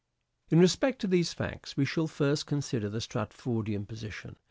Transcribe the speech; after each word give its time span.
In 0.49 0.57
respect 0.57 0.99
to 1.01 1.07
these 1.07 1.31
facts 1.31 1.77
we 1.77 1.85
shall 1.85 2.07
first 2.07 2.47
consider 2.47 2.89
the 2.89 2.97
A 2.97 3.01
Stratfordian 3.01 3.87
position. 3.87 4.35